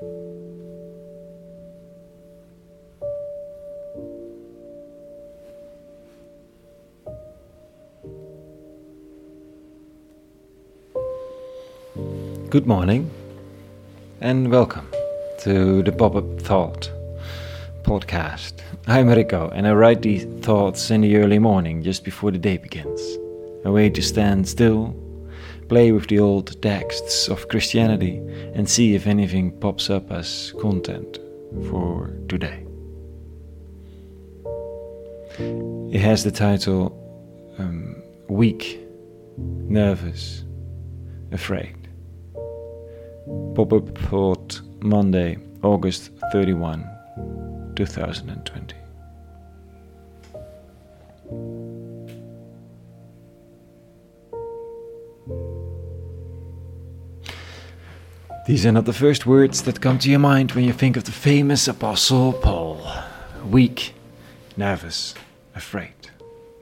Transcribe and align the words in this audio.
Good 0.00 0.06
morning 12.64 13.10
and 14.22 14.50
welcome 14.50 14.88
to 15.40 15.82
the 15.82 15.92
Pop 15.92 16.16
Up 16.16 16.40
Thought 16.40 16.90
podcast. 17.82 18.54
I'm 18.86 19.06
Rico 19.06 19.50
and 19.50 19.68
I 19.68 19.74
write 19.74 20.00
these 20.00 20.24
thoughts 20.42 20.90
in 20.90 21.02
the 21.02 21.14
early 21.18 21.38
morning 21.38 21.82
just 21.82 22.04
before 22.04 22.30
the 22.30 22.38
day 22.38 22.56
begins. 22.56 23.02
A 23.66 23.70
way 23.70 23.90
to 23.90 24.00
stand 24.00 24.48
still, 24.48 24.96
play 25.70 25.92
with 25.92 26.08
the 26.08 26.18
old 26.18 26.60
texts 26.62 27.28
of 27.28 27.46
Christianity, 27.46 28.16
and 28.54 28.68
see 28.68 28.96
if 28.96 29.06
anything 29.06 29.52
pops 29.60 29.88
up 29.88 30.10
as 30.10 30.52
content 30.60 31.20
for 31.68 32.10
today. 32.28 32.66
It 35.96 36.00
has 36.00 36.24
the 36.24 36.32
title 36.32 36.82
um, 37.58 38.02
Weak, 38.28 38.80
Nervous, 39.38 40.42
Afraid. 41.30 41.76
Pop 43.54 43.72
up 43.72 43.96
thought 44.10 44.60
Monday, 44.80 45.38
August 45.62 46.10
31, 46.32 46.84
2020. 47.76 48.79
These 58.50 58.66
are 58.66 58.72
not 58.72 58.84
the 58.84 58.92
first 58.92 59.26
words 59.26 59.62
that 59.62 59.80
come 59.80 60.00
to 60.00 60.10
your 60.10 60.18
mind 60.18 60.50
when 60.50 60.64
you 60.64 60.72
think 60.72 60.96
of 60.96 61.04
the 61.04 61.12
famous 61.12 61.68
Apostle 61.68 62.32
Paul. 62.32 62.84
Weak, 63.48 63.94
nervous, 64.56 65.14
afraid. 65.54 66.10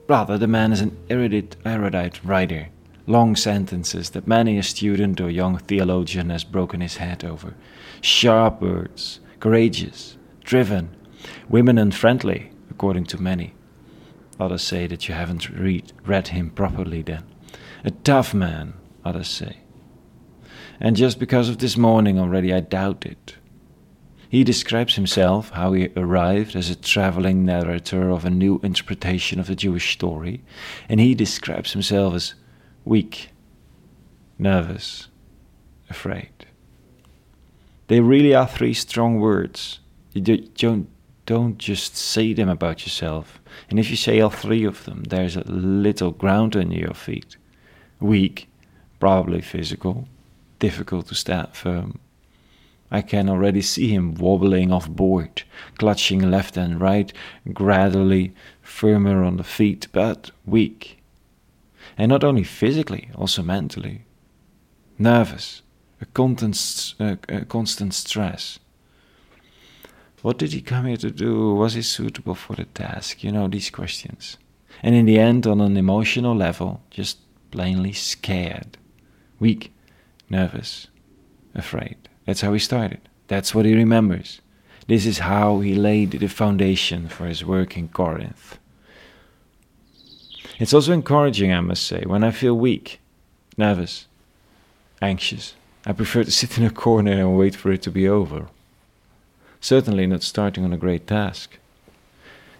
Rather, 0.06 0.36
the 0.36 0.46
man 0.46 0.70
is 0.70 0.82
an 0.82 0.94
erudite, 1.08 1.56
erudite 1.64 2.22
writer 2.22 2.68
long 3.06 3.34
sentences 3.34 4.10
that 4.10 4.26
many 4.26 4.58
a 4.58 4.62
student 4.62 5.18
or 5.18 5.30
young 5.30 5.56
theologian 5.56 6.28
has 6.28 6.44
broken 6.44 6.82
his 6.82 6.98
head 6.98 7.24
over. 7.24 7.54
Sharp 8.02 8.60
words, 8.60 9.20
courageous, 9.40 10.18
driven, 10.44 10.94
women 11.48 11.78
and 11.78 11.94
friendly, 11.94 12.50
according 12.70 13.06
to 13.06 13.22
many. 13.22 13.54
Others 14.38 14.62
say 14.62 14.86
that 14.88 15.08
you 15.08 15.14
haven't 15.14 15.48
read, 15.48 15.94
read 16.04 16.28
him 16.28 16.50
properly 16.50 17.00
then. 17.00 17.24
A 17.82 17.90
tough 17.90 18.34
man, 18.34 18.74
others 19.06 19.28
say. 19.28 19.60
And 20.80 20.96
just 20.96 21.18
because 21.18 21.48
of 21.48 21.58
this 21.58 21.76
morning 21.76 22.18
already, 22.18 22.52
I 22.52 22.60
doubt 22.60 23.04
it. 23.04 23.36
He 24.28 24.44
describes 24.44 24.94
himself 24.94 25.50
how 25.50 25.72
he 25.72 25.88
arrived 25.96 26.54
as 26.54 26.68
a 26.68 26.76
traveling 26.76 27.44
narrator 27.44 28.10
of 28.10 28.24
a 28.24 28.30
new 28.30 28.60
interpretation 28.62 29.40
of 29.40 29.46
the 29.46 29.56
Jewish 29.56 29.92
story, 29.92 30.42
and 30.88 31.00
he 31.00 31.14
describes 31.14 31.72
himself 31.72 32.14
as 32.14 32.34
weak, 32.84 33.30
nervous, 34.38 35.08
afraid. 35.88 36.46
They 37.86 38.00
really 38.00 38.34
are 38.34 38.46
three 38.46 38.74
strong 38.74 39.18
words. 39.18 39.80
You 40.12 40.20
don't, 40.20 40.88
don't 41.24 41.56
just 41.56 41.96
say 41.96 42.34
them 42.34 42.50
about 42.50 42.84
yourself. 42.84 43.40
And 43.70 43.80
if 43.80 43.90
you 43.90 43.96
say 43.96 44.20
all 44.20 44.28
three 44.28 44.64
of 44.64 44.84
them, 44.84 45.04
there's 45.04 45.36
a 45.36 45.44
little 45.44 46.10
ground 46.10 46.54
under 46.54 46.76
your 46.76 46.92
feet. 46.92 47.38
Weak, 47.98 48.48
probably 49.00 49.40
physical, 49.40 50.06
difficult 50.58 51.08
to 51.08 51.14
stand 51.14 51.48
firm. 51.54 51.98
I 52.90 53.02
can 53.02 53.28
already 53.28 53.62
see 53.62 53.88
him 53.88 54.14
wobbling 54.14 54.72
off 54.72 54.88
board, 54.88 55.42
clutching 55.78 56.30
left 56.30 56.56
and 56.56 56.80
right, 56.80 57.12
gradually 57.52 58.32
firmer 58.62 59.22
on 59.22 59.36
the 59.36 59.44
feet, 59.44 59.88
but 59.92 60.30
weak 60.46 60.98
and 61.98 62.08
not 62.08 62.24
only 62.24 62.44
physically, 62.44 63.10
also 63.16 63.42
mentally. 63.42 64.02
Nervous, 64.98 65.62
a 66.00 66.06
constant, 66.06 66.94
uh, 67.00 67.16
a 67.28 67.44
constant 67.44 67.92
stress. 67.92 68.60
What 70.22 70.38
did 70.38 70.52
he 70.52 70.60
come 70.60 70.86
here 70.86 70.96
to 70.96 71.10
do? 71.10 71.54
Was 71.54 71.74
he 71.74 71.82
suitable 71.82 72.34
for 72.34 72.54
the 72.54 72.64
task? 72.66 73.22
You 73.24 73.32
know, 73.32 73.48
these 73.48 73.70
questions. 73.70 74.38
And 74.82 74.94
in 74.94 75.06
the 75.06 75.18
end, 75.18 75.46
on 75.46 75.60
an 75.60 75.76
emotional 75.76 76.36
level, 76.36 76.82
just 76.90 77.18
plainly 77.50 77.92
scared, 77.92 78.78
weak, 79.40 79.72
nervous, 80.30 80.88
afraid. 81.54 81.96
That's 82.26 82.40
how 82.40 82.52
he 82.52 82.58
started. 82.58 83.00
That's 83.28 83.54
what 83.54 83.64
he 83.64 83.74
remembers. 83.74 84.40
This 84.86 85.04
is 85.04 85.18
how 85.18 85.60
he 85.60 85.74
laid 85.74 86.12
the 86.12 86.28
foundation 86.28 87.08
for 87.08 87.26
his 87.26 87.44
work 87.44 87.76
in 87.76 87.88
Corinth. 87.88 88.58
It's 90.58 90.74
also 90.74 90.92
encouraging, 90.92 91.52
I 91.52 91.60
must 91.60 91.86
say, 91.86 92.02
when 92.06 92.24
I 92.24 92.30
feel 92.30 92.54
weak, 92.54 93.00
nervous, 93.56 94.06
anxious. 95.00 95.54
I 95.86 95.92
prefer 95.92 96.24
to 96.24 96.30
sit 96.30 96.58
in 96.58 96.64
a 96.64 96.70
corner 96.70 97.12
and 97.12 97.36
wait 97.36 97.54
for 97.54 97.70
it 97.70 97.82
to 97.82 97.90
be 97.90 98.08
over. 98.08 98.48
Certainly 99.60 100.06
not 100.06 100.22
starting 100.22 100.64
on 100.64 100.72
a 100.72 100.78
great 100.78 101.06
task. 101.06 101.58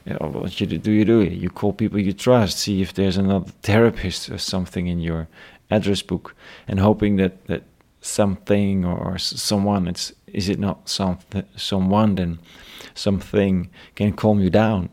You 0.08 0.14
know, 0.14 0.28
what 0.28 0.58
you 0.58 0.66
do, 0.66 0.90
you 0.90 1.04
do 1.04 1.20
it. 1.20 1.32
You 1.32 1.50
call 1.50 1.74
people 1.74 1.98
you 1.98 2.14
trust, 2.14 2.60
see 2.60 2.80
if 2.80 2.94
there's 2.94 3.18
another 3.18 3.50
therapist 3.62 4.30
or 4.30 4.38
something 4.38 4.86
in 4.86 5.00
your 5.00 5.28
address 5.70 6.00
book, 6.00 6.34
and 6.66 6.80
hoping 6.80 7.16
that, 7.16 7.46
that 7.46 7.64
something 8.00 8.86
or 8.86 9.18
someone, 9.18 9.86
it's, 9.86 10.14
is 10.28 10.48
it 10.48 10.58
not 10.58 10.88
some, 10.88 11.18
someone, 11.56 12.14
then 12.14 12.38
something 12.94 13.68
can 13.96 14.14
calm 14.14 14.40
you 14.40 14.48
down. 14.48 14.88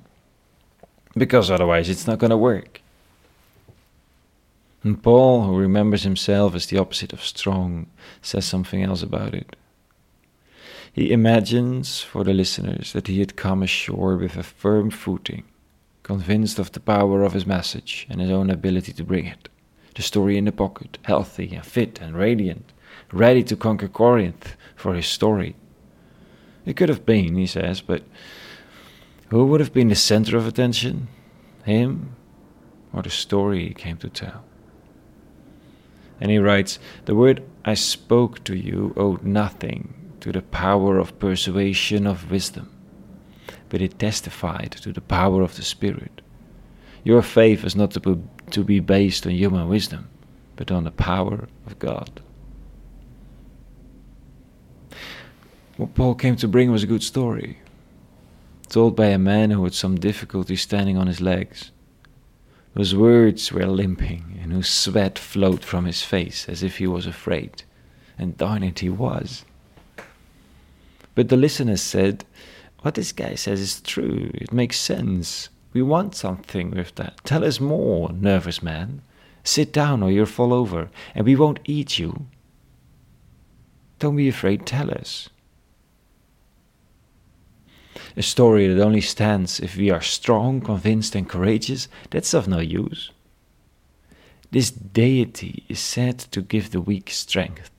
Because 1.16 1.50
otherwise 1.50 1.88
it's 1.88 2.08
not 2.08 2.20
going 2.20 2.32
to 2.32 2.38
work. 2.38 2.82
And 4.84 5.02
Paul, 5.02 5.46
who 5.46 5.58
remembers 5.58 6.04
himself 6.04 6.56
as 6.56 6.68
the 6.68 6.78
opposite 6.78 7.14
of 7.14 7.24
strong, 7.24 7.88
says 8.22 8.46
something 8.46 8.84
else 8.84 9.02
about 9.02 9.34
it. 9.34 9.56
He 10.96 11.12
imagines 11.12 12.00
for 12.00 12.24
the 12.24 12.34
listeners 12.34 12.94
that 12.94 13.08
he 13.08 13.20
had 13.20 13.36
come 13.36 13.62
ashore 13.62 14.16
with 14.16 14.38
a 14.38 14.44
firm 14.44 14.90
footing, 14.90 15.44
convinced 16.04 16.58
of 16.58 16.72
the 16.72 16.80
power 16.80 17.22
of 17.22 17.34
his 17.34 17.46
message 17.46 18.08
and 18.10 18.22
his 18.22 18.32
own 18.32 18.50
ability 18.50 18.94
to 18.94 19.04
bring 19.04 19.26
it. 19.26 19.50
The 19.96 20.02
story 20.02 20.38
in 20.38 20.46
the 20.46 20.54
pocket, 20.54 20.98
healthy 21.02 21.54
and 21.54 21.66
fit 21.66 22.00
and 22.00 22.16
radiant, 22.16 22.72
ready 23.12 23.44
to 23.44 23.58
conquer 23.58 23.90
Corinth 23.90 24.56
for 24.78 24.94
his 24.96 25.06
story. 25.08 25.58
It 26.66 26.78
could 26.78 26.88
have 26.88 27.06
been, 27.06 27.36
he 27.36 27.46
says, 27.46 27.82
but 27.82 28.04
who 29.32 29.48
would 29.48 29.60
have 29.60 29.74
been 29.74 29.90
the 29.90 29.96
center 29.96 30.38
of 30.38 30.48
attention? 30.48 31.10
Him 31.66 32.16
or 32.94 33.02
the 33.02 33.10
story 33.10 33.68
he 33.68 33.74
came 33.74 33.98
to 33.98 34.08
tell? 34.08 34.46
And 36.22 36.32
he 36.32 36.38
writes, 36.38 36.80
The 37.04 37.16
word 37.16 37.44
I 37.66 37.74
spoke 37.74 38.46
to 38.46 38.56
you 38.56 38.94
owed 38.96 39.24
nothing 39.24 40.05
to 40.26 40.32
the 40.32 40.42
power 40.42 40.98
of 40.98 41.20
persuasion 41.20 42.08
of 42.08 42.32
wisdom, 42.32 42.68
but 43.70 43.80
it 43.80 44.00
testified 44.00 44.72
to 44.72 44.92
the 44.92 45.00
power 45.00 45.44
of 45.44 45.56
the 45.56 45.62
Spirit. 45.62 46.20
Your 47.04 47.22
faith 47.22 47.64
is 47.64 47.76
not 47.76 47.92
to 47.92 48.00
be, 48.00 48.18
to 48.50 48.64
be 48.64 48.80
based 48.80 49.28
on 49.28 49.34
human 49.34 49.70
wisdom, 49.70 50.10
but 50.56 50.72
on 50.72 50.84
the 50.84 50.90
power 50.90 51.48
of 51.68 51.78
God. 51.78 52.24
What 55.78 55.94
Paul 55.94 56.16
came 56.16 56.38
to 56.38 56.48
bring 56.48 56.72
was 56.72 56.82
a 56.82 56.88
good 56.88 57.04
story, 57.04 57.60
told 58.68 58.96
by 58.96 59.10
a 59.10 59.20
man 59.20 59.52
who 59.52 59.64
had 59.64 59.76
some 59.76 59.96
difficulty 59.96 60.56
standing 60.56 60.98
on 60.98 61.06
his 61.06 61.22
legs 61.22 61.70
whose 62.74 62.96
words 62.96 63.52
were 63.52 63.68
limping 63.68 64.40
and 64.42 64.52
whose 64.52 64.70
sweat 64.70 65.20
flowed 65.20 65.64
from 65.64 65.86
his 65.86 66.02
face 66.02 66.50
as 66.50 66.64
if 66.64 66.80
he 66.80 66.88
was 66.88 67.06
afraid. 67.06 67.62
And 68.18 68.36
darn 68.36 68.64
it, 68.64 68.80
he 68.80 68.90
was. 68.90 69.46
But 71.16 71.30
the 71.30 71.38
listeners 71.38 71.82
said, 71.82 72.26
What 72.82 72.96
this 72.96 73.12
guy 73.12 73.36
says 73.36 73.62
is 73.62 73.82
true. 73.82 74.32
It 74.36 74.54
makes 74.54 74.78
sense. 74.78 75.50
We 75.74 75.82
want 75.82 76.16
something 76.16 76.72
with 76.72 76.96
that. 76.96 77.20
Tell 77.24 77.44
us 77.44 77.60
more, 77.60 78.12
nervous 78.12 78.62
man. 78.62 79.02
Sit 79.44 79.74
down 79.74 80.04
or 80.04 80.12
you'll 80.12 80.26
fall 80.26 80.54
over, 80.54 80.90
and 81.14 81.26
we 81.26 81.36
won't 81.36 81.60
eat 81.66 82.00
you. 82.00 82.28
Don't 84.00 84.16
be 84.16 84.28
afraid, 84.28 84.66
tell 84.66 84.92
us. 84.92 85.30
A 88.18 88.22
story 88.22 88.68
that 88.68 88.82
only 88.82 89.02
stands 89.02 89.60
if 89.60 89.76
we 89.76 89.90
are 89.90 90.02
strong, 90.02 90.62
convinced, 90.62 91.16
and 91.16 91.28
courageous, 91.28 91.88
that's 92.10 92.34
of 92.34 92.48
no 92.48 92.60
use. 92.60 93.12
This 94.52 94.72
deity 94.72 95.66
is 95.68 95.80
said 95.80 96.20
to 96.32 96.42
give 96.42 96.72
the 96.72 96.80
weak 96.80 97.10
strength. 97.10 97.72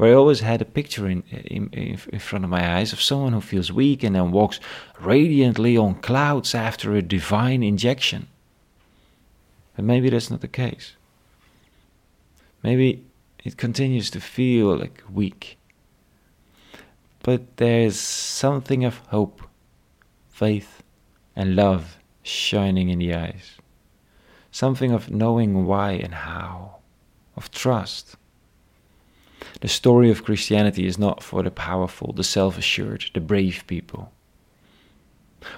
Where 0.00 0.12
I 0.12 0.14
always 0.14 0.40
had 0.40 0.62
a 0.62 0.64
picture 0.64 1.08
in, 1.08 1.22
in, 1.30 1.68
in 2.10 2.18
front 2.18 2.44
of 2.44 2.50
my 2.50 2.76
eyes 2.76 2.94
of 2.94 3.02
someone 3.02 3.34
who 3.34 3.40
feels 3.42 3.70
weak 3.70 4.02
and 4.02 4.16
then 4.16 4.30
walks 4.30 4.58
radiantly 4.98 5.76
on 5.76 5.96
clouds 5.96 6.54
after 6.54 6.94
a 6.94 7.02
divine 7.02 7.62
injection. 7.62 8.28
But 9.76 9.84
maybe 9.84 10.08
that's 10.08 10.30
not 10.30 10.40
the 10.40 10.48
case. 10.48 10.94
Maybe 12.62 13.04
it 13.44 13.58
continues 13.58 14.10
to 14.12 14.20
feel 14.20 14.74
like 14.76 15.02
weak 15.12 15.58
but 17.22 17.58
there's 17.58 17.98
something 17.98 18.84
of 18.84 18.98
hope, 19.08 19.42
faith, 20.28 20.82
and 21.36 21.54
love 21.54 21.98
shining 22.22 22.88
in 22.88 22.98
the 22.98 23.14
eyes. 23.14 23.58
Something 24.50 24.92
of 24.92 25.10
knowing 25.10 25.66
why 25.66 25.92
and 25.92 26.14
how, 26.14 26.76
of 27.36 27.50
trust. 27.50 28.16
The 29.60 29.68
story 29.68 30.10
of 30.10 30.24
Christianity 30.24 30.86
is 30.86 30.98
not 30.98 31.22
for 31.22 31.42
the 31.42 31.50
powerful, 31.50 32.12
the 32.12 32.24
self 32.24 32.58
assured, 32.58 33.06
the 33.14 33.20
brave 33.20 33.64
people. 33.66 34.12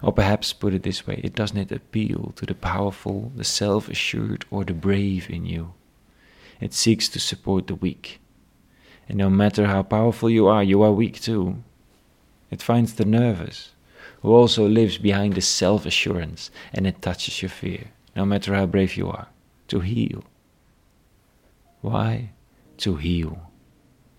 Or 0.02 0.12
perhaps 0.12 0.52
put 0.52 0.75
it 0.75 0.82
this 0.84 1.06
way 1.06 1.20
it 1.25 1.34
does 1.34 1.52
not 1.52 1.73
appeal 1.73 2.32
to 2.37 2.46
the 2.46 2.55
powerful, 2.55 3.32
the 3.34 3.44
self 3.44 3.88
assured, 3.88 4.44
or 4.50 4.64
the 4.64 4.73
brave 4.73 5.29
in 5.29 5.46
you. 5.46 5.75
It 6.61 6.73
seeks 6.73 7.08
to 7.08 7.20
support 7.20 7.67
the 7.67 7.75
weak. 7.75 8.20
And 9.08 9.19
no 9.19 9.29
matter 9.29 9.67
how 9.67 9.82
powerful 9.82 10.31
you 10.31 10.46
are, 10.46 10.62
you 10.62 10.82
are 10.82 10.93
weak 10.93 11.20
too. 11.20 11.62
It 12.50 12.62
finds 12.62 12.94
the 12.94 13.05
nervous, 13.05 13.73
who 14.20 14.32
also 14.32 14.69
lives 14.69 14.99
behind 14.99 15.34
the 15.34 15.40
self 15.40 15.84
assurance, 15.84 16.50
and 16.73 16.87
it 16.87 17.02
touches 17.02 17.43
your 17.43 17.49
fear, 17.49 17.90
no 18.14 18.25
matter 18.25 18.55
how 18.55 18.67
brave 18.67 18.96
you 18.96 19.08
are, 19.08 19.29
to 19.69 19.81
heal. 19.81 20.23
Why? 21.81 22.31
To 22.79 22.96
heal, 22.96 23.50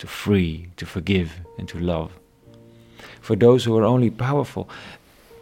to 0.03 0.07
free, 0.07 0.67
to 0.75 0.85
forgive, 0.85 1.31
and 1.57 1.65
to 1.69 1.79
love. 1.79 2.11
For 3.21 3.37
those 3.37 3.63
who 3.63 3.77
are 3.77 3.85
only 3.85 4.09
powerful, 4.09 4.69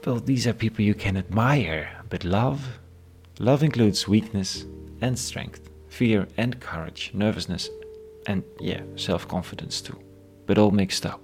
well, 0.05 0.19
these 0.19 0.45
are 0.45 0.53
people 0.53 0.85
you 0.85 0.93
can 0.93 1.17
admire, 1.17 1.89
but 2.11 2.23
love? 2.23 2.77
Love 3.39 3.63
includes 3.63 4.07
weakness 4.07 4.65
and 5.01 5.17
strength, 5.17 5.67
fear 5.89 6.27
and 6.37 6.59
courage, 6.59 7.09
nervousness, 7.15 7.71
and 8.27 8.43
yeah, 8.59 8.81
self 8.97 9.27
confidence 9.27 9.81
too, 9.81 9.97
but 10.45 10.59
all 10.59 10.69
mixed 10.69 11.07
up. 11.07 11.21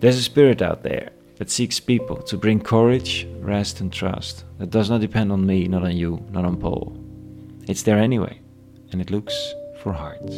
There's 0.00 0.18
a 0.18 0.30
spirit 0.32 0.60
out 0.60 0.82
there 0.82 1.10
that 1.36 1.52
seeks 1.52 1.78
people 1.78 2.16
to 2.16 2.36
bring 2.36 2.58
courage, 2.60 3.28
rest, 3.38 3.80
and 3.80 3.92
trust 3.92 4.44
that 4.58 4.70
does 4.70 4.90
not 4.90 5.00
depend 5.00 5.30
on 5.30 5.46
me, 5.46 5.68
not 5.68 5.84
on 5.84 5.96
you, 5.96 6.20
not 6.32 6.44
on 6.44 6.56
Paul. 6.56 6.98
It's 7.68 7.84
there 7.84 7.98
anyway, 7.98 8.40
and 8.90 9.00
it 9.00 9.12
looks 9.12 9.36
for 9.84 9.92
hearts 9.92 10.34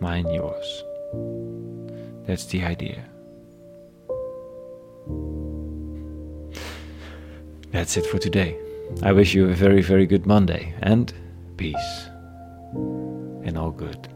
mine 0.00 0.26
yours. 0.30 0.84
That's 2.26 2.46
the 2.46 2.64
idea. 2.64 3.04
That's 7.70 7.96
it 7.96 8.06
for 8.06 8.18
today. 8.18 8.56
I 9.02 9.12
wish 9.12 9.34
you 9.34 9.48
a 9.48 9.54
very, 9.54 9.82
very 9.82 10.06
good 10.06 10.26
Monday 10.26 10.74
and 10.80 11.12
peace 11.56 12.08
and 12.74 13.58
all 13.58 13.70
good. 13.70 14.08